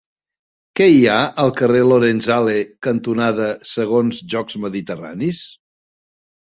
Què 0.79 0.87
hi 0.93 1.03
ha 1.11 1.17
al 1.43 1.53
carrer 1.59 1.83
Lorenzale 1.91 2.57
cantonada 2.89 3.49
Segons 3.75 4.25
Jocs 4.35 4.63
Mediterranis? 4.67 5.49